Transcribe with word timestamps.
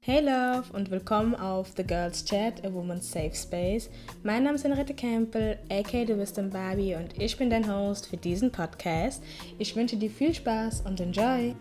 Hey 0.00 0.20
Love 0.20 0.72
und 0.72 0.90
willkommen 0.90 1.34
auf 1.34 1.72
The 1.76 1.82
Girls 1.82 2.24
Chat, 2.24 2.64
a 2.64 2.72
Woman's 2.72 3.10
Safe 3.10 3.34
Space. 3.34 3.90
Mein 4.22 4.44
Name 4.44 4.54
ist 4.54 4.64
Henriette 4.64 4.94
Campbell, 4.94 5.58
aka 5.68 6.04
Du 6.04 6.14
bist 6.16 6.38
ein 6.38 6.48
Barbie 6.48 6.94
und 6.94 7.20
ich 7.20 7.36
bin 7.36 7.50
dein 7.50 7.70
Host 7.70 8.06
für 8.06 8.16
diesen 8.16 8.50
Podcast. 8.50 9.22
Ich 9.58 9.76
wünsche 9.76 9.96
dir 9.96 10.10
viel 10.10 10.32
Spaß 10.32 10.82
und 10.82 11.00
enjoy! 11.00 11.54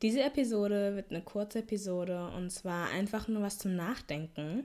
Diese 0.00 0.22
Episode 0.22 0.94
wird 0.94 1.10
eine 1.10 1.22
kurze 1.22 1.60
Episode 1.60 2.30
und 2.36 2.50
zwar 2.50 2.90
einfach 2.90 3.26
nur 3.26 3.42
was 3.42 3.58
zum 3.58 3.74
Nachdenken, 3.74 4.64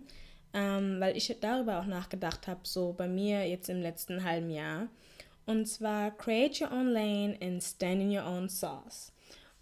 ähm, 0.54 1.00
weil 1.00 1.18
ich 1.18 1.36
darüber 1.42 1.80
auch 1.80 1.86
nachgedacht 1.86 2.48
habe, 2.48 2.62
so 2.64 2.94
bei 2.94 3.08
mir 3.08 3.48
jetzt 3.48 3.70
im 3.70 3.82
letzten 3.82 4.24
halben 4.24 4.52
Jahr. 4.52 4.90
Und 5.48 5.68
zwar 5.68 6.12
Create 6.12 6.62
Your 6.62 6.72
Own 6.72 6.90
Lane 6.90 7.38
and 7.42 7.64
Stand 7.64 8.02
in 8.02 8.16
Your 8.16 8.26
Own 8.26 8.50
Sauce. 8.50 9.12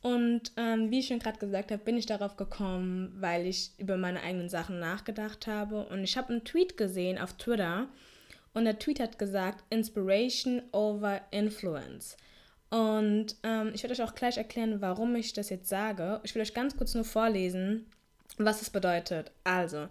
Und 0.01 0.51
ähm, 0.57 0.91
wie 0.91 0.99
ich 0.99 1.07
schon 1.07 1.19
gerade 1.19 1.39
gesagt 1.39 1.71
habe, 1.71 1.83
bin 1.83 1.97
ich 1.97 2.05
darauf 2.05 2.37
gekommen, 2.37 3.15
weil 3.19 3.45
ich 3.45 3.71
über 3.77 3.97
meine 3.97 4.21
eigenen 4.21 4.49
Sachen 4.49 4.79
nachgedacht 4.79 5.47
habe. 5.47 5.85
Und 5.87 6.03
ich 6.03 6.17
habe 6.17 6.29
einen 6.29 6.43
Tweet 6.43 6.77
gesehen 6.77 7.17
auf 7.17 7.33
Twitter. 7.33 7.87
Und 8.53 8.65
der 8.65 8.79
Tweet 8.79 8.99
hat 8.99 9.19
gesagt, 9.19 9.63
Inspiration 9.69 10.61
over 10.71 11.21
Influence. 11.31 12.15
Und 12.69 13.35
ähm, 13.43 13.71
ich 13.73 13.83
werde 13.83 13.93
euch 13.93 14.03
auch 14.07 14.15
gleich 14.15 14.37
erklären, 14.37 14.81
warum 14.81 15.15
ich 15.15 15.33
das 15.33 15.49
jetzt 15.49 15.69
sage. 15.69 16.19
Ich 16.23 16.35
will 16.35 16.41
euch 16.41 16.53
ganz 16.53 16.75
kurz 16.75 16.93
nur 16.93 17.05
vorlesen, 17.05 17.85
was 18.37 18.61
es 18.61 18.69
bedeutet. 18.69 19.31
Also, 19.43 19.87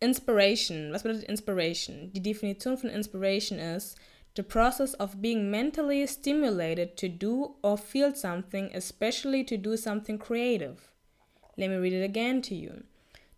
Inspiration. 0.00 0.92
Was 0.92 1.02
bedeutet 1.02 1.28
Inspiration? 1.28 2.12
Die 2.12 2.22
Definition 2.22 2.76
von 2.76 2.90
Inspiration 2.90 3.58
ist, 3.58 3.96
the 4.36 4.42
process 4.42 4.92
of 4.94 5.22
being 5.22 5.50
mentally 5.50 6.06
stimulated 6.06 6.94
to 6.98 7.08
do 7.08 7.54
or 7.62 7.78
feel 7.78 8.14
something, 8.14 8.70
especially 8.74 9.42
to 9.42 9.56
do 9.56 9.78
something 9.78 10.18
creative. 10.18 10.92
Let 11.56 11.70
me 11.70 11.76
read 11.76 11.94
it 11.94 12.04
again 12.04 12.42
to 12.42 12.54
you. 12.54 12.84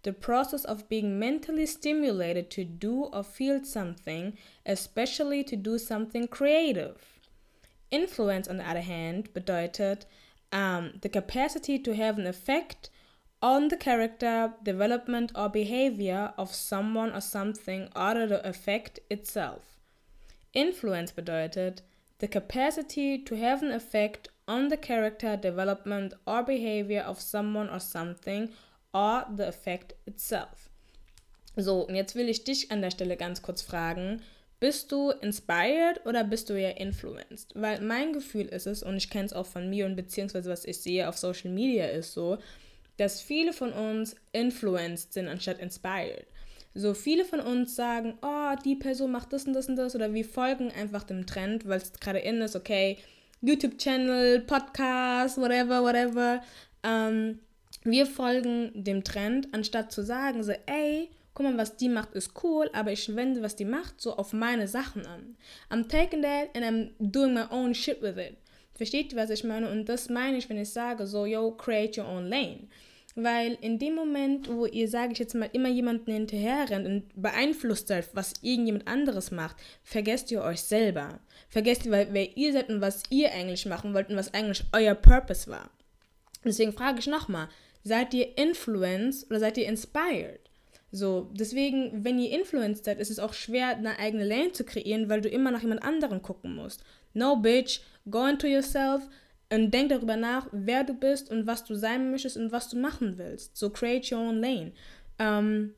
The 0.03 0.13
process 0.13 0.65
of 0.65 0.89
being 0.89 1.17
mentally 1.17 1.67
stimulated 1.67 2.51
to 2.51 2.65
do 2.65 3.05
or 3.05 3.23
feel 3.23 3.65
something, 3.65 4.37
especially 4.67 5.45
to 5.45 5.55
do 5.55 5.79
something 5.79 6.27
creative. 6.27 7.21
Influence, 7.93 8.49
on 8.49 8.57
the 8.57 8.69
other 8.69 8.81
hand, 8.81 9.33
bedeutet 9.33 10.05
um, 10.51 10.95
the 11.03 11.09
capacity 11.09 11.79
to 11.79 11.95
have 11.95 12.19
an 12.19 12.27
effect 12.27 12.91
on 13.41 13.69
the 13.69 13.77
character, 13.77 14.53
development, 14.65 15.31
or 15.37 15.49
behavior 15.49 16.33
of 16.37 16.53
someone 16.53 17.13
or 17.13 17.21
something 17.21 17.89
or 17.95 18.15
the 18.27 18.45
effect 18.49 18.99
itself. 19.11 19.78
Influence 20.53 21.13
bedeutet 21.13 21.83
the 22.21 22.29
capacity 22.29 23.23
to 23.25 23.37
have 23.37 23.63
an 23.63 23.73
effect 23.73 24.31
on 24.47 24.71
the 24.71 24.77
character, 24.77 25.37
development, 25.37 26.15
or 26.27 26.43
behavior 26.43 27.03
of 27.03 27.21
someone 27.21 27.69
or 27.69 27.81
something 27.81 28.51
or 28.93 29.27
the 29.37 29.47
effect 29.47 29.95
itself. 30.07 30.69
So, 31.57 31.87
und 31.87 31.95
jetzt 31.95 32.15
will 32.15 32.29
ich 32.29 32.45
dich 32.45 32.71
an 32.71 32.83
der 32.83 32.91
Stelle 32.91 33.17
ganz 33.17 33.43
kurz 33.43 33.63
fragen, 33.63 34.23
bist 34.61 34.91
du 34.91 35.11
inspired 35.11 36.05
oder 36.05 36.25
bist 36.25 36.51
du 36.51 36.55
eher 36.55 36.79
influenced? 36.79 37.53
Weil 37.55 37.81
mein 37.81 38.13
Gefühl 38.13 38.47
ist 38.47 38.67
es, 38.67 38.83
und 38.83 38.97
ich 38.97 39.11
kenne 39.11 39.27
es 39.27 39.33
auch 39.33 39.47
von 39.47 39.71
mir 39.71 39.87
und 39.87 39.95
beziehungsweise 39.95 40.51
was 40.51 40.65
ich 40.65 40.81
sehe 40.81 41.09
auf 41.09 41.17
Social 41.17 41.51
Media 41.51 41.87
ist 41.87 42.13
so, 42.13 42.39
dass 42.97 43.21
viele 43.21 43.53
von 43.53 43.73
uns 43.73 44.17
influenced 44.33 45.13
sind 45.13 45.29
anstatt 45.29 45.61
inspired. 45.61 46.27
So 46.75 46.95
viele 46.95 47.25
von 47.25 47.41
uns 47.41 47.75
sagen, 47.75 48.19
oh, 48.23 48.55
die 48.65 48.77
Person 48.77 49.11
macht 49.11 49.33
das 49.33 49.47
und 49.47 49.53
das 49.53 49.69
und 49.69 49.77
das 49.77 49.95
oder 49.95 50.15
wir 50.15 50.25
folgen 50.25 50.71
einfach 50.71 51.03
dem 51.03 51.27
Trend, 51.27 51.67
weil 51.67 51.79
es 51.79 51.93
gerade 51.95 52.21
in 52.21 52.41
ist, 52.41 52.57
okay, 52.57 52.99
YouTube-Channel, 53.41 54.41
Podcast, 54.41 55.39
whatever, 55.39 55.83
whatever. 55.83 56.43
Ähm, 56.83 57.41
wir 57.85 58.07
folgen 58.07 58.73
dem 58.75 59.05
Trend, 59.05 59.49
anstatt 59.53 59.93
zu 59.93 60.03
sagen, 60.03 60.43
so, 60.43 60.53
ey, 60.67 61.11
guck 61.35 61.47
mal, 61.47 61.57
was 61.57 61.77
die 61.77 61.89
macht, 61.89 62.15
ist 62.15 62.33
cool, 62.43 62.69
aber 62.73 62.93
ich 62.93 63.15
wende, 63.15 63.43
was 63.43 63.57
die 63.57 63.65
macht, 63.65 64.01
so 64.01 64.17
auf 64.17 64.33
meine 64.33 64.67
Sachen 64.67 65.07
an. 65.07 65.37
I'm 65.71 65.89
taking 65.89 66.23
that 66.23 66.49
and 66.55 66.65
I'm 66.65 66.91
doing 66.99 67.33
my 67.33 67.45
own 67.51 67.75
shit 67.75 68.03
with 68.03 68.19
it. 68.19 68.37
Versteht 68.75 69.13
ihr, 69.13 69.19
was 69.19 69.31
ich 69.31 69.45
meine? 69.45 69.71
Und 69.71 69.89
das 69.89 70.09
meine 70.09 70.37
ich, 70.37 70.49
wenn 70.49 70.59
ich 70.59 70.71
sage, 70.71 71.07
so, 71.07 71.27
yo, 71.27 71.53
create 71.53 71.97
your 71.99 72.07
own 72.07 72.29
lane. 72.29 72.69
Weil 73.15 73.59
in 73.61 73.79
dem 73.79 73.95
Moment, 73.95 74.49
wo 74.49 74.67
ihr, 74.67 74.89
sage 74.89 75.13
ich 75.13 75.19
jetzt 75.19 75.35
mal, 75.35 75.51
immer 75.53 75.69
jemanden 75.69 76.13
hinterher 76.13 76.71
rennt 76.71 76.87
und 76.87 77.21
beeinflusst 77.21 77.89
seid, 77.89 78.09
was 78.15 78.35
irgendjemand 78.43 78.87
anderes 78.87 79.31
macht, 79.31 79.57
vergesst 79.83 80.31
ihr 80.31 80.43
euch 80.43 80.61
selber. 80.61 81.19
Vergesst 81.49 81.87
ihr, 81.87 81.93
wer 81.93 82.37
ihr 82.37 82.53
seid 82.53 82.69
und 82.69 82.81
was 82.81 83.03
ihr 83.11 83.33
eigentlich 83.33 83.67
machen 83.67 83.95
wollt 83.95 84.11
und 84.11 84.17
was 84.17 84.35
eigentlich 84.35 84.65
euer 84.73 84.95
Purpose 84.95 85.51
war. 85.51 85.71
Deswegen 86.45 86.73
frage 86.73 87.01
ich 87.01 87.07
nochmal, 87.07 87.49
seid 87.83 88.15
ihr 88.15 88.39
influenced 88.39 89.29
oder 89.31 89.41
seid 89.41 89.59
ihr 89.59 89.67
inspired? 89.67 90.41
So, 90.91 91.29
deswegen, 91.33 92.05
wenn 92.05 92.19
ihr 92.19 92.31
influenced 92.31 92.85
seid, 92.85 92.99
ist 92.99 93.11
es 93.11 93.19
auch 93.19 93.35
schwer, 93.35 93.77
eine 93.77 93.99
eigene 93.99 94.25
Lane 94.25 94.53
zu 94.53 94.65
kreieren, 94.65 95.11
weil 95.11 95.21
du 95.21 95.29
immer 95.29 95.51
nach 95.51 95.63
jemand 95.63 95.83
anderem 95.83 96.23
gucken 96.23 96.55
musst. 96.55 96.83
No, 97.13 97.37
bitch, 97.37 97.81
go 98.11 98.27
into 98.27 98.47
yourself, 98.47 99.03
und 99.53 99.73
denk 99.73 99.89
darüber 99.89 100.17
nach, 100.17 100.47
wer 100.53 100.85
du 100.85 100.95
bist 100.95 101.31
und 101.31 101.47
was 101.47 101.65
du 101.65 101.75
sein 101.75 102.11
möchtest 102.11 102.37
und 102.37 102.53
was 102.53 102.69
du 102.69 102.77
machen 102.77 103.19
willst. 103.19 103.57
So 103.57 103.71
create 103.71 104.13
your 104.13 104.21
own 104.21 104.41
lane. 104.41 104.73
Ähm, 105.19 105.75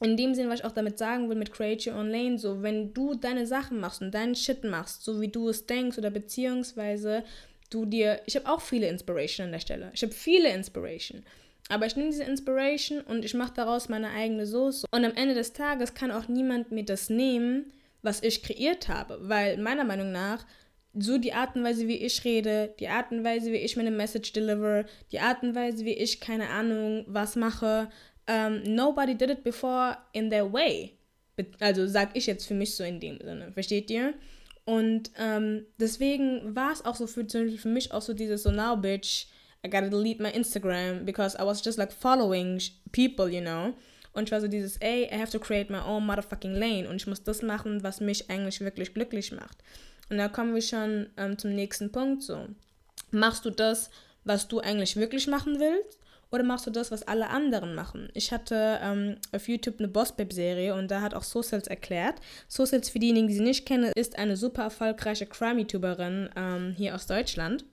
in 0.00 0.16
dem 0.16 0.34
Sinne, 0.34 0.50
was 0.50 0.60
ich 0.60 0.64
auch 0.64 0.72
damit 0.72 0.98
sagen 0.98 1.28
will 1.28 1.36
mit 1.36 1.52
Create 1.52 1.86
Your 1.86 1.96
Own 1.96 2.10
Lane, 2.10 2.38
so 2.38 2.62
wenn 2.62 2.92
du 2.92 3.14
deine 3.14 3.46
Sachen 3.46 3.78
machst 3.78 4.02
und 4.02 4.12
deinen 4.12 4.34
Shit 4.34 4.64
machst, 4.64 5.04
so 5.04 5.20
wie 5.20 5.28
du 5.28 5.48
es 5.48 5.66
denkst 5.66 5.98
oder 5.98 6.10
beziehungsweise 6.10 7.24
du 7.70 7.86
dir, 7.86 8.20
ich 8.26 8.36
habe 8.36 8.48
auch 8.48 8.60
viele 8.60 8.88
Inspiration 8.88 9.46
an 9.46 9.52
der 9.52 9.60
Stelle. 9.60 9.90
Ich 9.94 10.02
habe 10.02 10.12
viele 10.12 10.52
Inspiration. 10.52 11.22
Aber 11.70 11.86
ich 11.86 11.96
nehme 11.96 12.10
diese 12.10 12.24
Inspiration 12.24 13.00
und 13.00 13.24
ich 13.24 13.34
mache 13.34 13.54
daraus 13.54 13.88
meine 13.88 14.10
eigene 14.10 14.46
Soße. 14.46 14.86
Und 14.90 15.04
am 15.04 15.14
Ende 15.14 15.34
des 15.34 15.54
Tages 15.54 15.94
kann 15.94 16.10
auch 16.10 16.28
niemand 16.28 16.72
mir 16.72 16.84
das 16.84 17.08
nehmen, 17.08 17.72
was 18.02 18.22
ich 18.22 18.42
kreiert 18.42 18.88
habe. 18.88 19.18
Weil 19.22 19.56
meiner 19.56 19.84
Meinung 19.84 20.12
nach 20.12 20.44
so 20.98 21.18
die 21.18 21.32
Art 21.32 21.56
und 21.56 21.64
Weise, 21.64 21.88
wie 21.88 21.96
ich 21.96 22.24
rede, 22.24 22.74
die 22.78 22.88
Art 22.88 23.10
und 23.10 23.24
Weise, 23.24 23.52
wie 23.52 23.56
ich 23.56 23.76
meine 23.76 23.90
Message 23.90 24.32
deliver, 24.32 24.84
die 25.12 25.20
Art 25.20 25.42
und 25.42 25.54
Weise, 25.54 25.84
wie 25.84 25.94
ich 25.94 26.20
keine 26.20 26.48
Ahnung 26.48 27.04
was 27.08 27.36
mache. 27.36 27.88
Um, 28.26 28.34
ähm, 28.34 28.62
nobody 28.74 29.14
did 29.14 29.28
it 29.28 29.44
before 29.44 29.98
in 30.12 30.30
their 30.30 30.50
way. 30.50 30.96
Also 31.60 31.86
sag 31.86 32.16
ich 32.16 32.26
jetzt 32.26 32.46
für 32.46 32.54
mich 32.54 32.74
so 32.74 32.82
in 32.82 32.98
dem 32.98 33.18
Sinne, 33.20 33.52
versteht 33.52 33.90
ihr? 33.90 34.14
Und 34.64 35.10
ähm, 35.18 35.66
deswegen 35.78 36.56
war 36.56 36.72
es 36.72 36.84
auch 36.84 36.94
so 36.94 37.06
für, 37.06 37.26
für 37.26 37.68
mich 37.68 37.92
auch 37.92 38.00
so 38.00 38.14
dieses 38.14 38.44
so 38.44 38.50
now 38.50 38.76
bitch, 38.76 39.26
I 39.64 39.68
gotta 39.68 39.88
delete 39.88 40.22
my 40.22 40.30
Instagram 40.30 41.04
because 41.04 41.36
I 41.36 41.44
was 41.44 41.62
just 41.62 41.76
like 41.76 41.92
following 41.92 42.60
people, 42.92 43.28
you 43.28 43.40
know. 43.40 43.74
Und 44.12 44.28
ich 44.28 44.32
war 44.32 44.40
so 44.40 44.48
dieses, 44.48 44.76
ey, 44.76 45.08
I 45.12 45.18
have 45.18 45.32
to 45.32 45.40
create 45.40 45.70
my 45.70 45.80
own 45.80 46.06
motherfucking 46.06 46.54
lane 46.54 46.88
und 46.88 46.96
ich 46.96 47.06
muss 47.06 47.22
das 47.22 47.42
machen, 47.42 47.82
was 47.82 48.00
mich 48.00 48.30
eigentlich 48.30 48.60
wirklich 48.60 48.94
glücklich 48.94 49.32
macht. 49.32 49.58
Und 50.14 50.18
da 50.18 50.28
kommen 50.28 50.54
wir 50.54 50.62
schon 50.62 51.08
ähm, 51.16 51.36
zum 51.38 51.56
nächsten 51.56 51.90
Punkt. 51.90 52.22
So, 52.22 52.46
machst 53.10 53.44
du 53.44 53.50
das, 53.50 53.90
was 54.22 54.46
du 54.46 54.60
eigentlich 54.60 54.94
wirklich 54.94 55.26
machen 55.26 55.58
willst? 55.58 55.98
Oder 56.30 56.44
machst 56.44 56.68
du 56.68 56.70
das, 56.70 56.92
was 56.92 57.02
alle 57.02 57.30
anderen 57.30 57.74
machen? 57.74 58.10
Ich 58.14 58.30
hatte 58.30 58.78
ähm, 58.80 59.16
auf 59.32 59.48
YouTube 59.48 59.80
eine 59.80 59.88
Boss-Babe-Serie 59.88 60.76
und 60.76 60.88
da 60.88 61.00
hat 61.00 61.14
auch 61.14 61.24
Socials 61.24 61.66
erklärt. 61.66 62.20
Socials, 62.46 62.90
für 62.90 63.00
diejenigen, 63.00 63.26
die 63.26 63.34
sie 63.34 63.42
nicht 63.42 63.66
kennen, 63.66 63.90
ist 63.96 64.16
eine 64.16 64.36
super 64.36 64.62
erfolgreiche 64.62 65.26
Crime-YouTuberin 65.26 66.30
ähm, 66.36 66.74
hier 66.76 66.94
aus 66.94 67.08
Deutschland. 67.08 67.64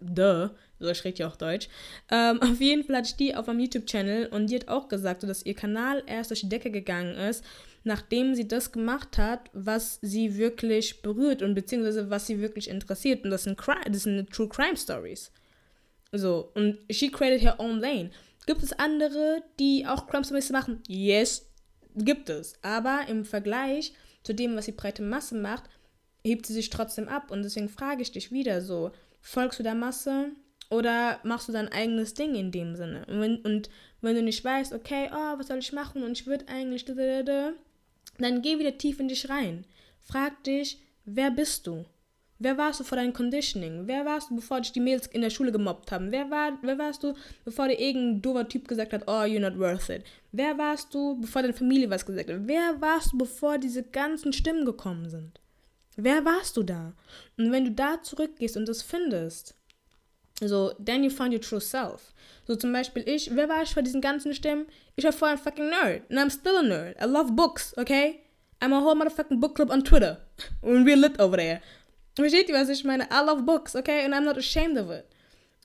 Duh, 0.00 0.48
so 0.78 0.88
ich 0.88 1.04
rede 1.04 1.18
ja 1.18 1.28
auch 1.28 1.36
Deutsch. 1.36 1.68
Ähm, 2.10 2.40
auf 2.42 2.60
jeden 2.60 2.84
Fall 2.84 2.96
hatte 2.96 3.08
ich 3.08 3.16
die 3.16 3.34
auf 3.34 3.48
einem 3.48 3.60
YouTube-Channel 3.60 4.28
und 4.28 4.48
die 4.48 4.56
hat 4.56 4.68
auch 4.68 4.88
gesagt, 4.88 5.22
dass 5.22 5.44
ihr 5.44 5.54
Kanal 5.54 6.02
erst 6.06 6.30
durch 6.30 6.40
die 6.40 6.48
Decke 6.48 6.70
gegangen 6.70 7.16
ist, 7.16 7.44
nachdem 7.84 8.34
sie 8.34 8.46
das 8.46 8.72
gemacht 8.72 9.18
hat, 9.18 9.50
was 9.52 9.98
sie 10.02 10.36
wirklich 10.36 11.02
berührt 11.02 11.42
und 11.42 11.54
beziehungsweise 11.54 12.10
was 12.10 12.26
sie 12.26 12.40
wirklich 12.40 12.68
interessiert. 12.68 13.24
Und 13.24 13.30
das 13.30 13.44
sind, 13.44 13.58
Crime, 13.58 13.84
das 13.90 14.02
sind 14.02 14.30
True 14.30 14.48
Crime 14.48 14.76
Stories. 14.76 15.32
So, 16.12 16.50
und 16.54 16.78
she 16.90 17.10
created 17.10 17.42
her 17.42 17.58
own 17.58 17.80
lane. 17.80 18.10
Gibt 18.46 18.62
es 18.62 18.72
andere, 18.72 19.42
die 19.58 19.84
auch 19.86 20.06
Crime 20.06 20.24
Stories 20.24 20.50
machen? 20.50 20.82
Yes, 20.88 21.46
gibt 21.94 22.30
es. 22.30 22.54
Aber 22.62 23.02
im 23.08 23.24
Vergleich 23.24 23.92
zu 24.22 24.34
dem, 24.34 24.56
was 24.56 24.66
die 24.66 24.72
breite 24.72 25.02
Masse 25.02 25.34
macht, 25.34 25.64
hebt 26.24 26.46
sie 26.46 26.54
sich 26.54 26.70
trotzdem 26.70 27.08
ab. 27.08 27.30
Und 27.30 27.42
deswegen 27.42 27.68
frage 27.68 28.02
ich 28.02 28.12
dich 28.12 28.32
wieder 28.32 28.60
so, 28.60 28.92
folgst 29.20 29.58
du 29.58 29.62
der 29.62 29.74
Masse 29.74 30.30
oder 30.70 31.18
machst 31.22 31.48
du 31.48 31.52
dein 31.52 31.72
eigenes 31.72 32.14
Ding 32.14 32.34
in 32.34 32.52
dem 32.52 32.76
Sinne? 32.76 33.06
Und 33.06 33.20
wenn, 33.20 33.36
und 33.38 33.70
wenn 34.00 34.16
du 34.16 34.22
nicht 34.22 34.44
weißt, 34.44 34.72
okay, 34.72 35.10
oh, 35.12 35.38
was 35.38 35.48
soll 35.48 35.58
ich 35.58 35.72
machen 35.72 36.02
und 36.02 36.12
ich 36.12 36.26
würde 36.26 36.48
eigentlich, 36.48 36.84
dann 36.84 38.42
geh 38.42 38.58
wieder 38.58 38.76
tief 38.76 39.00
in 39.00 39.08
dich 39.08 39.28
rein. 39.28 39.64
Frag 40.00 40.42
dich, 40.44 40.78
wer 41.04 41.30
bist 41.30 41.66
du? 41.66 41.84
Wer 42.40 42.56
warst 42.56 42.78
du 42.78 42.84
vor 42.84 42.96
deinem 42.96 43.12
Conditioning? 43.12 43.88
Wer 43.88 44.04
warst 44.04 44.30
du, 44.30 44.36
bevor 44.36 44.60
dich 44.60 44.70
die 44.70 44.78
Mädels 44.78 45.08
in 45.08 45.22
der 45.22 45.30
Schule 45.30 45.50
gemobbt 45.50 45.90
haben? 45.90 46.12
Wer, 46.12 46.30
war, 46.30 46.56
wer 46.62 46.78
warst 46.78 47.02
du, 47.02 47.14
bevor 47.44 47.66
dir 47.66 47.80
irgendein 47.80 48.22
doofer 48.22 48.48
Typ 48.48 48.68
gesagt 48.68 48.92
hat, 48.92 49.02
oh, 49.08 49.24
you're 49.24 49.40
not 49.40 49.58
worth 49.58 49.88
it? 49.88 50.04
Wer 50.30 50.56
warst 50.56 50.94
du, 50.94 51.20
bevor 51.20 51.42
deine 51.42 51.54
Familie 51.54 51.90
was 51.90 52.06
gesagt 52.06 52.30
hat? 52.30 52.36
Wer 52.42 52.80
warst 52.80 53.12
du, 53.12 53.18
bevor 53.18 53.58
diese 53.58 53.82
ganzen 53.82 54.32
Stimmen 54.32 54.64
gekommen 54.64 55.08
sind? 55.10 55.40
Wer 55.96 56.24
warst 56.24 56.56
du 56.56 56.62
da? 56.62 56.92
Und 57.36 57.50
wenn 57.50 57.64
du 57.64 57.72
da 57.72 58.00
zurückgehst 58.00 58.56
und 58.56 58.68
das 58.68 58.82
findest, 58.82 59.57
So, 60.40 60.72
then 60.78 61.02
you 61.02 61.10
find 61.10 61.32
your 61.32 61.40
true 61.40 61.60
self. 61.60 62.12
So 62.46 62.56
zum 62.56 62.72
Beispiel 62.72 63.02
ich, 63.06 63.34
wer 63.34 63.48
war 63.48 63.62
ich 63.62 63.74
vor 63.74 63.82
diesen 63.82 64.00
ganzen 64.00 64.32
Stimmen? 64.34 64.66
Ich 64.96 65.04
war 65.04 65.12
vorher 65.12 65.36
ein 65.36 65.42
fucking 65.42 65.68
Nerd. 65.68 66.02
And 66.10 66.18
I'm 66.18 66.30
still 66.30 66.56
a 66.56 66.62
nerd. 66.62 66.96
I 67.00 67.06
love 67.06 67.32
books, 67.32 67.76
okay? 67.76 68.20
I'm 68.60 68.72
a 68.72 68.80
whole 68.80 68.94
motherfucking 68.94 69.40
book 69.40 69.54
club 69.54 69.70
on 69.70 69.84
Twitter. 69.84 70.18
And 70.62 70.86
we're 70.86 70.96
lit 70.96 71.20
over 71.20 71.36
there. 71.36 71.60
Versteht 72.16 72.48
ihr, 72.48 72.54
was 72.54 72.68
ich 72.68 72.84
meine? 72.84 73.06
I 73.10 73.24
love 73.24 73.44
books, 73.44 73.76
okay? 73.76 74.04
And 74.04 74.14
I'm 74.14 74.24
not 74.24 74.36
ashamed 74.36 74.78
of 74.78 74.90
it. 74.90 75.04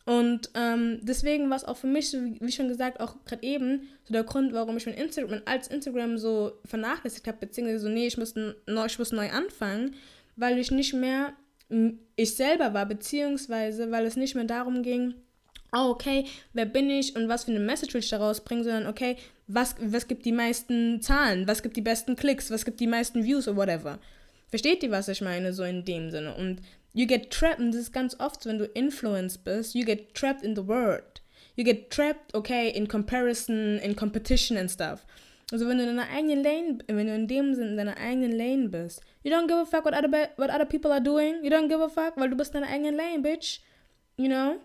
Und 0.06 0.50
ähm, 0.54 1.00
deswegen 1.02 1.50
war 1.50 1.58
es 1.58 1.64
auch 1.64 1.78
für 1.78 1.88
mich, 1.88 2.12
wie 2.14 2.52
schon 2.52 2.68
gesagt, 2.68 3.00
auch 3.00 3.16
gerade 3.26 3.44
eben 3.44 3.88
so 4.04 4.14
der 4.14 4.24
Grund, 4.24 4.54
warum 4.54 4.76
ich 4.76 4.86
mein 4.86 4.96
Instagram, 4.96 5.42
als 5.46 5.69
Instagram 5.69 6.18
so 6.18 6.60
vernachlässigt 6.66 7.26
habe, 7.28 7.38
beziehungsweise 7.38 7.80
so, 7.80 7.90
nee, 7.90 8.08
ich 8.08 8.18
muss, 8.18 8.36
neu, 8.36 8.86
ich 8.86 9.00
muss 9.00 9.14
neu 9.14 9.31
anfangen, 9.31 9.96
weil 10.36 10.58
ich 10.58 10.72
nicht 10.72 10.94
mehr 10.94 11.34
ich 12.15 12.36
selber 12.36 12.74
war, 12.74 12.86
beziehungsweise 12.86 13.92
weil 13.92 14.06
es 14.06 14.15
nicht 14.15 14.36
mehr 14.36 14.44
darum 14.44 14.83
ging, 14.83 15.15
oh, 15.74 15.89
okay, 15.89 16.25
wer 16.54 16.65
bin 16.65 16.89
ich 16.89 17.15
und 17.15 17.27
was 17.27 17.45
für 17.45 17.51
eine 17.51 17.60
Message 17.60 17.94
will 17.94 18.01
ich 18.01 18.10
daraus 18.10 18.42
bringen, 18.42 18.63
sondern 18.63 18.88
okay, 18.88 19.18
was, 19.48 19.75
was 19.80 20.07
gibt 20.07 20.25
die 20.25 20.31
meisten 20.31 21.01
Zahlen, 21.01 21.48
was 21.48 21.63
gibt 21.63 21.75
die 21.75 21.81
besten 21.81 22.15
Klicks, 22.15 22.51
was 22.51 22.65
gibt 22.65 22.80
die 22.80 22.88
meisten 22.88 23.24
Views 23.24 23.48
oder 23.48 23.57
whatever. 23.57 24.00
Versteht 24.50 24.83
ihr, 24.83 24.92
was 24.92 25.07
ich 25.07 25.21
meine, 25.21 25.51
so 25.51 25.63
in 25.63 25.83
dem 25.83 26.12
Sinne? 26.12 26.36
Und 26.36 26.62
you 26.94 27.07
get 27.07 27.31
trapped, 27.31 27.60
und 27.60 27.71
das 27.71 27.81
ist 27.81 27.94
ganz 27.94 28.19
oft, 28.19 28.45
wenn 28.45 28.59
du 28.59 28.66
Influence 28.66 29.38
bist, 29.38 29.74
you 29.74 29.83
get 29.83 30.13
trapped 30.13 30.44
in 30.44 30.56
the 30.56 30.68
word. 30.68 31.21
You 31.56 31.63
get 31.63 31.89
trapped, 31.89 32.33
okay, 32.36 32.69
in 32.69 32.88
comparison, 32.88 33.80
in 33.80 33.95
competition 33.95 34.57
and 34.57 34.69
stuff. 34.69 35.06
Also 35.54 35.68
wenn 35.68 35.78
du 35.78 35.84
in 35.84 35.96
deiner 35.96 36.10
eigenen 36.10 36.44
Lane, 36.44 36.80
wenn 36.88 37.06
du 37.06 37.14
in 37.14 37.28
dem 37.28 37.54
Sinne 37.54 37.70
in 37.70 37.78
deiner 37.78 37.98
eigenen 37.98 38.32
Lane 38.32 38.70
bist, 38.70 39.04
you 39.22 39.32
don't 39.32 39.46
give 39.46 39.60
a 39.60 39.66
fuck 39.66 39.86
what 39.86 39.94
other, 39.94 40.10
what 40.36 40.50
other 40.50 40.66
people 40.66 40.92
are 40.92 41.00
doing, 41.00 41.44
you 41.44 41.52
don't 41.52 41.68
give 41.68 41.80
a 41.80 41.90
fuck, 41.90 42.18
weil 42.18 42.32
du 42.32 42.36
bist 42.36 42.56
in 42.56 42.62
deiner 42.62 42.74
eigenen 42.74 42.96
Lane, 42.96 43.22
bitch. 43.22 43.62
You 44.18 44.30
know? 44.30 44.56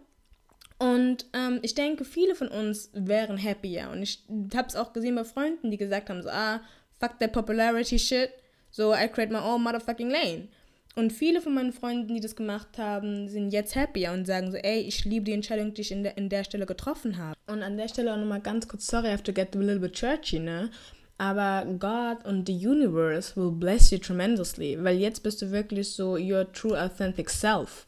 Und 0.79 1.26
ähm, 1.35 1.58
ich 1.61 1.75
denke, 1.75 2.06
viele 2.06 2.35
von 2.35 2.49
uns 2.49 2.88
wären 2.94 3.37
happier. 3.37 3.90
Und 3.93 4.02
ich 4.02 4.25
habe 4.55 4.69
es 4.69 4.76
auch 4.76 4.94
gesehen 4.94 5.14
bei 5.14 5.25
Freunden, 5.25 5.70
die 5.70 5.76
gesagt 5.76 6.08
haben, 6.08 6.23
so, 6.23 6.31
ah, 6.31 6.62
fuck 6.99 7.19
that 7.20 7.32
popularity 7.32 7.99
shit, 7.99 8.31
so 8.70 8.94
I 8.94 9.08
create 9.08 9.31
my 9.31 9.40
own 9.40 9.62
motherfucking 9.62 10.08
lane. 10.08 10.49
Und 10.98 11.12
viele 11.12 11.40
von 11.40 11.54
meinen 11.54 11.72
Freunden, 11.72 12.12
die 12.12 12.20
das 12.20 12.34
gemacht 12.34 12.76
haben, 12.76 13.28
sind 13.28 13.52
jetzt 13.52 13.76
happier 13.76 14.10
und 14.10 14.26
sagen 14.26 14.50
so, 14.50 14.56
ey, 14.56 14.80
ich 14.80 15.04
liebe 15.04 15.26
die 15.26 15.32
Entscheidung, 15.32 15.72
die 15.72 15.82
ich 15.82 15.92
in 15.92 16.02
der, 16.02 16.18
in 16.18 16.28
der 16.28 16.42
Stelle 16.42 16.66
getroffen 16.66 17.18
habe. 17.18 17.38
Und 17.46 17.62
an 17.62 17.76
der 17.76 17.86
Stelle 17.86 18.12
auch 18.12 18.16
nochmal 18.16 18.40
ganz 18.40 18.66
kurz, 18.66 18.88
sorry, 18.88 19.06
I 19.06 19.12
have 19.12 19.22
to 19.22 19.32
get 19.32 19.54
a 19.54 19.60
little 19.60 19.78
bit 19.78 19.92
churchy, 19.92 20.40
ne? 20.40 20.70
Aber 21.16 21.66
God 21.78 22.26
und 22.26 22.48
the 22.48 22.66
universe 22.66 23.36
will 23.36 23.52
bless 23.52 23.92
you 23.92 23.98
tremendously, 23.98 24.76
weil 24.82 24.98
jetzt 24.98 25.22
bist 25.22 25.40
du 25.40 25.52
wirklich 25.52 25.92
so 25.92 26.16
your 26.16 26.52
true 26.52 26.76
authentic 26.76 27.30
self. 27.30 27.86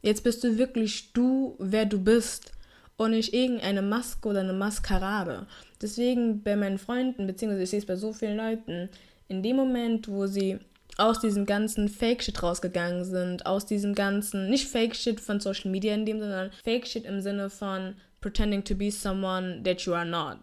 Jetzt 0.00 0.24
bist 0.24 0.42
du 0.42 0.56
wirklich 0.56 1.12
du, 1.12 1.54
wer 1.58 1.84
du 1.84 2.02
bist 2.02 2.52
und 2.96 3.10
nicht 3.10 3.34
irgendeine 3.34 3.82
Maske 3.82 4.26
oder 4.26 4.40
eine 4.40 4.54
Maskerade. 4.54 5.46
Deswegen 5.82 6.42
bei 6.42 6.56
meinen 6.56 6.78
Freunden, 6.78 7.26
beziehungsweise 7.26 7.64
ich 7.64 7.70
sehe 7.70 7.80
es 7.80 7.84
bei 7.84 7.96
so 7.96 8.14
vielen 8.14 8.38
Leuten, 8.38 8.88
in 9.28 9.42
dem 9.42 9.56
Moment, 9.56 10.08
wo 10.08 10.26
sie 10.26 10.60
aus 10.98 11.20
diesem 11.20 11.46
ganzen 11.46 11.88
Fake-Shit 11.88 12.42
rausgegangen 12.42 13.04
sind, 13.04 13.46
aus 13.46 13.66
diesem 13.66 13.94
ganzen, 13.94 14.50
nicht 14.50 14.68
Fake-Shit 14.68 15.20
von 15.20 15.40
Social 15.40 15.70
Media 15.70 15.94
in 15.94 16.06
dem, 16.06 16.20
sondern 16.20 16.50
Fake-Shit 16.64 17.04
im 17.04 17.20
Sinne 17.20 17.50
von 17.50 17.96
pretending 18.20 18.64
to 18.64 18.74
be 18.74 18.90
someone 18.90 19.62
that 19.62 19.82
you 19.82 19.94
are 19.94 20.04
not. 20.04 20.38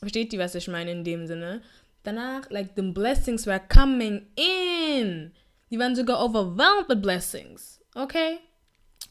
Versteht 0.00 0.32
ihr, 0.32 0.38
was 0.38 0.54
ich 0.54 0.68
meine 0.68 0.90
in 0.90 1.04
dem 1.04 1.26
Sinne? 1.26 1.62
Danach, 2.02 2.50
like, 2.50 2.70
the 2.74 2.82
blessings 2.82 3.46
were 3.46 3.60
coming 3.68 4.26
in. 4.36 5.32
Die 5.70 5.78
waren 5.78 5.94
sogar 5.94 6.22
overwhelmed 6.22 6.88
with 6.88 7.00
blessings. 7.00 7.80
Okay? 7.94 8.40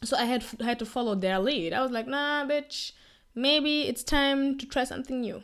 So 0.04 0.18
I 0.18 0.26
had, 0.26 0.44
had 0.62 0.80
to 0.80 0.86
follow 0.86 1.16
their 1.16 1.40
lead. 1.40 1.74
I 1.74 1.82
was 1.82 1.92
like, 1.92 2.08
nah, 2.08 2.46
bitch, 2.46 2.94
maybe 3.34 3.84
it's 3.84 4.04
time 4.04 4.58
to 4.58 4.66
try 4.66 4.84
something 4.84 5.22
new. 5.22 5.42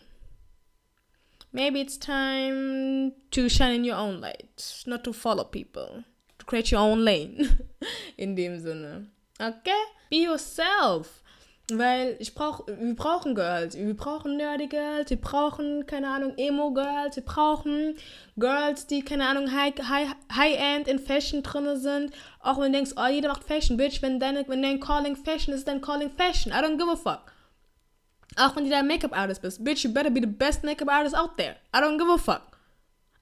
Maybe 1.58 1.82
it's 1.82 1.98
time 1.98 3.14
to 3.32 3.50
shine 3.50 3.74
in 3.74 3.84
your 3.84 3.98
own 3.98 4.22
light, 4.22 4.84
not 4.86 5.04
to 5.04 5.12
follow 5.12 5.44
people, 5.44 6.04
to 6.38 6.46
create 6.46 6.72
your 6.72 6.82
own 6.82 7.04
lane. 7.04 7.60
in 8.18 8.36
dem 8.36 8.60
Sinne. 8.60 9.08
Okay? 9.40 9.84
Be 10.10 10.18
yourself. 10.18 11.24
Weil 11.70 12.16
ich 12.20 12.34
brauch, 12.34 12.66
wir 12.66 12.96
brauchen 12.96 13.36
Girls, 13.36 13.76
wir 13.76 13.94
brauchen 13.94 14.38
nerdy 14.38 14.68
Girls, 14.68 15.10
wir 15.10 15.20
brauchen, 15.20 15.86
keine 15.86 16.08
Ahnung, 16.08 16.34
Emo 16.38 16.72
Girls, 16.72 17.18
wir 17.18 17.26
brauchen 17.26 17.98
Girls, 18.38 18.88
die, 18.88 19.02
keine 19.02 19.28
Ahnung, 19.28 19.52
High-End 19.52 19.90
high, 19.90 20.16
high 20.34 20.88
in 20.88 21.00
Fashion 21.00 21.44
drin 21.44 21.76
sind. 21.76 22.14
Auch 22.40 22.58
wenn 22.58 22.72
du 22.72 22.78
denkst, 22.78 22.94
oh, 22.96 23.08
jeder 23.08 23.28
macht 23.28 23.44
Fashion, 23.44 23.76
Bitch, 23.76 24.02
wenn, 24.02 24.18
deine, 24.18 24.48
wenn 24.48 24.62
dein 24.62 24.80
Calling 24.80 25.18
Fashion 25.18 25.54
ist, 25.54 25.68
dann 25.68 25.82
Calling 25.82 26.12
Fashion. 26.12 26.54
I 26.54 26.64
don't 26.64 26.78
give 26.78 26.90
a 26.90 26.96
fuck. 26.96 27.34
Auch 28.36 28.56
wenn 28.56 28.66
du 28.66 28.70
der 28.70 28.84
Make-up-Artist 28.84 29.42
bist. 29.42 29.64
Bitch, 29.64 29.84
you 29.84 29.92
better 29.92 30.10
be 30.10 30.20
the 30.20 30.28
best 30.28 30.64
Make-up 30.64 30.90
Artist 30.90 31.16
out 31.16 31.38
there. 31.38 31.56
I 31.74 31.80
don't 31.80 31.98
give 31.98 32.10
a 32.10 32.18
fuck. 32.18 32.60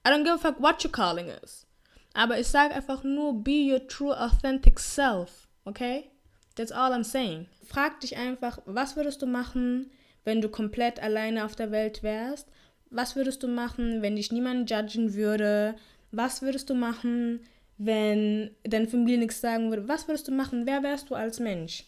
I 0.06 0.10
don't 0.10 0.24
give 0.24 0.34
a 0.34 0.38
fuck 0.38 0.60
what 0.60 0.82
your 0.84 0.92
calling 0.92 1.28
is. 1.28 1.66
Aber 2.14 2.38
ich 2.38 2.48
sage 2.48 2.74
einfach 2.74 3.04
nur, 3.04 3.42
be 3.42 3.70
your 3.70 3.86
true 3.86 4.12
authentic 4.12 4.78
self. 4.78 5.48
Okay? 5.64 6.10
That's 6.54 6.72
all 6.72 6.92
I'm 6.92 7.04
saying. 7.04 7.46
Frag 7.64 8.00
dich 8.00 8.16
einfach, 8.16 8.58
was 8.64 8.96
würdest 8.96 9.20
du 9.20 9.26
machen, 9.26 9.90
wenn 10.24 10.40
du 10.40 10.48
komplett 10.48 11.02
alleine 11.02 11.44
auf 11.44 11.54
der 11.54 11.70
Welt 11.70 12.02
wärst? 12.02 12.48
Was 12.90 13.16
würdest 13.16 13.42
du 13.42 13.48
machen, 13.48 14.00
wenn 14.00 14.16
dich 14.16 14.32
niemand 14.32 14.70
judgen 14.70 15.14
würde? 15.14 15.76
Was 16.12 16.40
würdest 16.40 16.70
du 16.70 16.74
machen, 16.74 17.40
wenn 17.78 18.54
deine 18.64 18.88
Familie 18.88 19.18
nichts 19.18 19.40
sagen 19.40 19.70
würde? 19.70 19.88
Was 19.88 20.08
würdest 20.08 20.28
du 20.28 20.32
machen? 20.32 20.66
Wer 20.66 20.82
wärst 20.82 21.10
du 21.10 21.14
als 21.14 21.40
Mensch? 21.40 21.84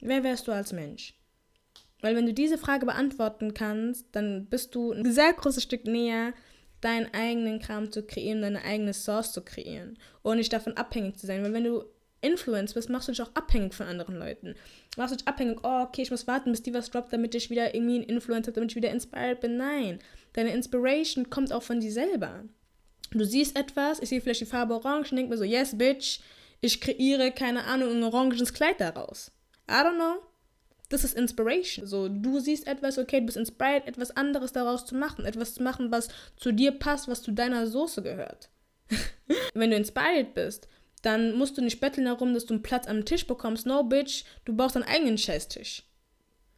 Wer 0.00 0.22
wärst 0.24 0.48
du 0.48 0.52
als 0.52 0.72
Mensch? 0.72 1.14
Weil 2.00 2.14
wenn 2.14 2.26
du 2.26 2.34
diese 2.34 2.58
Frage 2.58 2.86
beantworten 2.86 3.54
kannst, 3.54 4.06
dann 4.12 4.46
bist 4.46 4.74
du 4.74 4.92
ein 4.92 5.10
sehr 5.10 5.32
großes 5.32 5.62
Stück 5.62 5.84
näher, 5.86 6.34
deinen 6.80 7.12
eigenen 7.14 7.58
Kram 7.58 7.90
zu 7.90 8.02
kreieren, 8.02 8.42
deine 8.42 8.62
eigene 8.62 8.92
Source 8.92 9.32
zu 9.32 9.42
kreieren 9.42 9.98
und 10.22 10.36
nicht 10.36 10.52
davon 10.52 10.76
abhängig 10.76 11.16
zu 11.16 11.26
sein. 11.26 11.42
Weil 11.42 11.54
wenn 11.54 11.64
du 11.64 11.84
Influence 12.20 12.74
bist, 12.74 12.90
machst 12.90 13.08
du 13.08 13.12
dich 13.12 13.22
auch 13.22 13.34
abhängig 13.34 13.74
von 13.74 13.86
anderen 13.86 14.16
Leuten. 14.16 14.54
Machst 14.96 15.12
du 15.12 15.16
dich 15.16 15.28
abhängig, 15.28 15.58
oh, 15.62 15.82
okay, 15.82 16.02
ich 16.02 16.10
muss 16.10 16.26
warten, 16.26 16.50
bis 16.50 16.62
die 16.62 16.74
was 16.74 16.90
droppt, 16.90 17.12
damit 17.12 17.34
ich 17.34 17.50
wieder 17.50 17.74
irgendwie 17.74 17.96
einen 17.96 18.04
Influence 18.04 18.46
habe, 18.46 18.54
damit 18.54 18.72
ich 18.72 18.76
wieder 18.76 18.90
inspired 18.90 19.40
bin. 19.40 19.56
Nein, 19.56 19.98
deine 20.34 20.52
Inspiration 20.52 21.30
kommt 21.30 21.52
auch 21.52 21.62
von 21.62 21.80
dir 21.80 21.92
selber. 21.92 22.44
Du 23.12 23.24
siehst 23.24 23.56
etwas, 23.56 24.00
ich 24.00 24.08
sehe 24.08 24.20
vielleicht 24.20 24.40
die 24.40 24.46
Farbe 24.46 24.74
orange 24.74 25.12
und 25.12 25.16
denke 25.16 25.30
mir 25.30 25.38
so, 25.38 25.44
yes, 25.44 25.78
bitch, 25.78 26.20
ich 26.60 26.80
kreiere, 26.80 27.30
keine 27.30 27.64
Ahnung, 27.64 27.90
ein 27.90 28.02
oranges 28.02 28.52
Kleid 28.52 28.80
daraus. 28.80 29.30
I 29.68 29.74
don't 29.74 29.96
know 29.96 30.20
das 30.88 31.04
ist 31.04 31.16
Inspiration. 31.16 31.86
So, 31.86 32.08
du 32.08 32.38
siehst 32.38 32.66
etwas, 32.66 32.98
okay, 32.98 33.20
du 33.20 33.26
bist 33.26 33.36
inspired, 33.36 33.86
etwas 33.86 34.16
anderes 34.16 34.52
daraus 34.52 34.86
zu 34.86 34.94
machen, 34.94 35.24
etwas 35.24 35.54
zu 35.54 35.62
machen, 35.62 35.90
was 35.90 36.08
zu 36.36 36.52
dir 36.52 36.72
passt, 36.72 37.08
was 37.08 37.22
zu 37.22 37.32
deiner 37.32 37.66
Soße 37.66 38.02
gehört. 38.02 38.50
Wenn 39.54 39.70
du 39.70 39.76
inspired 39.76 40.34
bist, 40.34 40.68
dann 41.02 41.36
musst 41.36 41.58
du 41.58 41.62
nicht 41.62 41.80
betteln 41.80 42.06
darum, 42.06 42.34
dass 42.34 42.46
du 42.46 42.54
einen 42.54 42.62
Platz 42.62 42.86
am 42.86 43.04
Tisch 43.04 43.26
bekommst. 43.26 43.66
No, 43.66 43.82
bitch, 43.82 44.24
du 44.44 44.54
brauchst 44.54 44.76
deinen 44.76 44.84
eigenen 44.84 45.18
Scheißtisch. 45.18 45.82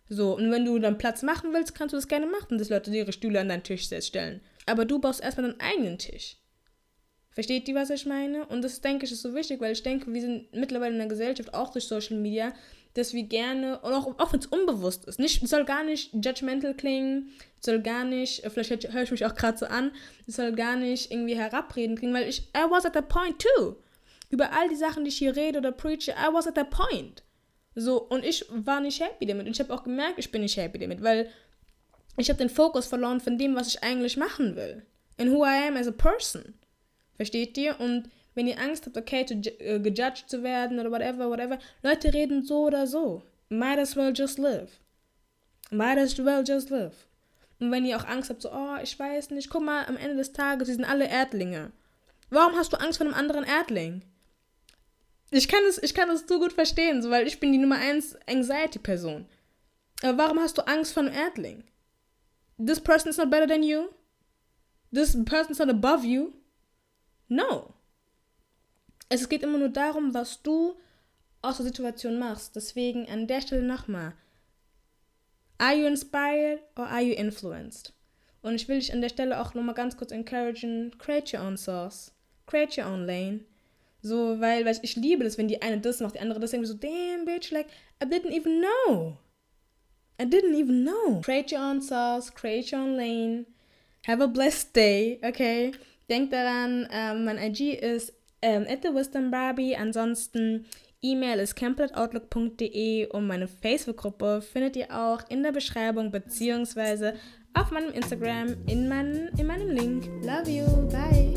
So, 0.08 0.36
und 0.36 0.50
wenn 0.50 0.64
du 0.64 0.78
dann 0.78 0.98
Platz 0.98 1.22
machen 1.22 1.52
willst, 1.52 1.74
kannst 1.74 1.92
du 1.92 1.96
das 1.96 2.08
gerne 2.08 2.26
machen, 2.26 2.56
dass 2.56 2.70
Leute 2.70 2.90
ihre 2.90 3.12
Stühle 3.12 3.40
an 3.40 3.48
deinen 3.48 3.62
Tisch 3.62 3.88
stellen. 4.00 4.40
Aber 4.66 4.84
du 4.84 4.98
brauchst 4.98 5.22
erstmal 5.22 5.50
deinen 5.50 5.60
eigenen 5.60 5.98
Tisch. 5.98 6.36
Versteht 7.30 7.68
ihr, 7.68 7.74
was 7.74 7.90
ich 7.90 8.06
meine? 8.06 8.46
Und 8.46 8.62
das 8.62 8.80
denke 8.80 9.06
ich 9.06 9.12
ist 9.12 9.22
so 9.22 9.34
wichtig, 9.34 9.60
weil 9.60 9.72
ich 9.72 9.82
denke, 9.82 10.12
wir 10.12 10.20
sind 10.20 10.52
mittlerweile 10.52 10.92
in 10.94 10.98
der 10.98 11.08
Gesellschaft, 11.08 11.54
auch 11.54 11.70
durch 11.70 11.86
Social 11.86 12.16
Media, 12.16 12.52
dass 12.94 13.14
wir 13.14 13.24
gerne, 13.24 13.78
und 13.80 13.92
auch, 13.92 14.18
auch 14.18 14.32
wenn 14.32 14.40
es 14.40 14.46
unbewusst 14.46 15.04
ist, 15.04 15.18
nicht, 15.18 15.46
soll 15.46 15.64
gar 15.64 15.84
nicht 15.84 16.12
judgmental 16.12 16.74
klingen, 16.74 17.30
soll 17.60 17.80
gar 17.80 18.04
nicht, 18.04 18.44
äh, 18.44 18.50
vielleicht 18.50 18.92
höre 18.92 19.02
ich 19.02 19.10
mich 19.10 19.26
auch 19.26 19.34
gerade 19.34 19.58
so 19.58 19.66
an, 19.66 19.92
soll 20.26 20.52
gar 20.52 20.76
nicht 20.76 21.10
irgendwie 21.10 21.36
herabreden 21.36 21.96
klingen, 21.96 22.14
weil 22.14 22.28
ich, 22.28 22.48
I 22.56 22.70
was 22.70 22.86
at 22.86 22.94
that 22.94 23.08
point 23.08 23.38
too. 23.40 23.76
Über 24.30 24.52
all 24.52 24.68
die 24.68 24.76
Sachen, 24.76 25.04
die 25.04 25.08
ich 25.08 25.18
hier 25.18 25.36
rede 25.36 25.58
oder 25.58 25.72
preache, 25.72 26.10
I 26.10 26.32
was 26.32 26.46
at 26.46 26.54
that 26.54 26.70
point. 26.70 27.22
So, 27.74 28.02
und 28.02 28.24
ich 28.24 28.44
war 28.50 28.80
nicht 28.80 29.00
happy 29.00 29.24
damit. 29.24 29.46
Und 29.46 29.52
ich 29.52 29.60
habe 29.60 29.72
auch 29.72 29.84
gemerkt, 29.84 30.18
ich 30.18 30.30
bin 30.30 30.42
nicht 30.42 30.56
happy 30.56 30.78
damit, 30.78 31.02
weil 31.02 31.30
ich 32.16 32.28
habe 32.28 32.38
den 32.38 32.50
Fokus 32.50 32.86
verloren 32.86 33.20
von 33.20 33.38
dem, 33.38 33.54
was 33.54 33.68
ich 33.68 33.82
eigentlich 33.82 34.16
machen 34.16 34.56
will. 34.56 34.84
And 35.16 35.30
who 35.30 35.44
I 35.44 35.68
am 35.68 35.76
as 35.76 35.86
a 35.86 35.92
person. 35.92 36.54
Versteht 37.14 37.56
ihr? 37.56 37.78
Und 37.80 38.10
wenn 38.38 38.46
ihr 38.46 38.60
Angst 38.60 38.86
habt, 38.86 38.96
okay, 38.96 39.26
zu, 39.26 39.34
äh, 39.34 39.80
gejudged 39.80 40.30
zu 40.30 40.44
werden 40.44 40.78
oder 40.78 40.92
whatever, 40.92 41.28
whatever, 41.28 41.58
Leute 41.82 42.14
reden 42.14 42.44
so 42.44 42.66
oder 42.66 42.86
so. 42.86 43.24
Might 43.48 43.80
as 43.80 43.96
well 43.96 44.12
just 44.14 44.38
live. 44.38 44.78
Might 45.72 45.98
as 45.98 46.16
well 46.24 46.44
just 46.46 46.70
live. 46.70 47.08
Und 47.58 47.72
wenn 47.72 47.84
ihr 47.84 47.96
auch 47.96 48.04
Angst 48.04 48.30
habt, 48.30 48.42
so, 48.42 48.52
oh, 48.52 48.76
ich 48.80 48.96
weiß 48.96 49.30
nicht, 49.30 49.50
guck 49.50 49.64
mal, 49.64 49.86
am 49.86 49.96
Ende 49.96 50.14
des 50.14 50.32
Tages, 50.32 50.68
sie 50.68 50.74
sind 50.74 50.84
alle 50.84 51.08
Erdlinge. 51.08 51.72
Warum 52.30 52.54
hast 52.54 52.72
du 52.72 52.76
Angst 52.76 52.98
vor 52.98 53.08
einem 53.08 53.16
anderen 53.16 53.42
Erdling? 53.42 54.02
Ich 55.32 55.48
kann 55.48 55.64
das, 55.66 55.82
ich 55.82 55.92
kann 55.92 56.08
das 56.08 56.28
so 56.28 56.38
gut 56.38 56.52
verstehen, 56.52 57.02
so, 57.02 57.10
weil 57.10 57.26
ich 57.26 57.40
bin 57.40 57.50
die 57.50 57.58
Nummer 57.58 57.78
1 57.78 58.18
Anxiety-Person. 58.28 59.26
Aber 60.04 60.16
warum 60.16 60.38
hast 60.38 60.56
du 60.56 60.62
Angst 60.68 60.92
vor 60.92 61.02
einem 61.02 61.12
Erdling? 61.12 61.64
This 62.64 62.78
person 62.78 63.10
is 63.10 63.16
not 63.16 63.30
better 63.30 63.48
than 63.48 63.64
you? 63.64 63.88
This 64.92 65.12
person 65.24 65.50
is 65.50 65.58
not 65.58 65.70
above 65.70 66.04
you? 66.06 66.34
No. 67.28 67.74
Es 69.08 69.28
geht 69.28 69.42
immer 69.42 69.58
nur 69.58 69.70
darum, 69.70 70.14
was 70.14 70.42
du 70.42 70.74
aus 71.42 71.56
der 71.56 71.66
Situation 71.66 72.18
machst. 72.18 72.56
Deswegen 72.56 73.08
an 73.08 73.26
der 73.26 73.40
Stelle 73.40 73.62
nochmal. 73.62 74.14
Are 75.58 75.74
you 75.74 75.86
inspired 75.86 76.60
or 76.76 76.86
are 76.86 77.02
you 77.02 77.14
influenced? 77.14 77.92
Und 78.42 78.54
ich 78.54 78.68
will 78.68 78.78
dich 78.78 78.92
an 78.92 79.00
der 79.00 79.08
Stelle 79.08 79.40
auch 79.40 79.54
nochmal 79.54 79.74
ganz 79.74 79.96
kurz 79.96 80.12
encouragen, 80.12 80.96
create 80.98 81.34
your 81.34 81.44
own 81.44 81.56
source, 81.56 82.12
create 82.46 82.78
your 82.78 82.86
own 82.86 83.04
lane. 83.06 83.40
So, 84.00 84.40
weil, 84.40 84.64
weil 84.64 84.78
ich 84.82 84.94
liebe 84.94 85.24
das, 85.24 85.38
wenn 85.38 85.48
die 85.48 85.60
eine 85.60 85.80
das 85.80 85.98
macht, 86.00 86.14
die 86.14 86.20
andere 86.20 86.38
das, 86.38 86.52
irgendwie 86.52 86.70
so, 86.70 86.74
damn, 86.74 87.24
bitch, 87.24 87.50
like, 87.50 87.66
I 88.02 88.06
didn't 88.06 88.30
even 88.30 88.62
know. 88.62 89.18
I 90.20 90.24
didn't 90.24 90.54
even 90.54 90.84
know. 90.84 91.20
Create 91.20 91.52
your 91.52 91.60
own 91.60 91.80
sauce, 91.80 92.32
create 92.32 92.72
your 92.72 92.82
own 92.82 92.96
lane. 92.96 93.46
Have 94.06 94.22
a 94.22 94.28
blessed 94.28 94.74
day, 94.74 95.18
okay? 95.24 95.72
Denk 96.08 96.30
daran, 96.30 96.88
ähm, 96.92 97.24
mein 97.24 97.38
IG 97.38 97.74
ist 97.74 98.12
ähm, 98.42 98.66
at 98.68 98.82
the 98.82 98.94
Wisdom 98.94 99.30
Barbie. 99.30 99.76
Ansonsten 99.76 100.66
E-Mail 101.00 101.38
ist 101.38 101.54
camp.outlook.de 101.54 103.06
und 103.06 103.26
meine 103.26 103.46
Facebook-Gruppe 103.46 104.42
findet 104.42 104.76
ihr 104.76 104.90
auch 104.90 105.22
in 105.28 105.42
der 105.42 105.52
Beschreibung 105.52 106.10
beziehungsweise 106.10 107.14
auf 107.54 107.70
meinem 107.70 107.92
Instagram 107.92 108.56
in, 108.66 108.88
mein, 108.88 109.30
in 109.38 109.46
meinem 109.46 109.70
Link. 109.70 110.08
Love 110.22 110.50
you. 110.50 110.66
Bye. 110.88 111.34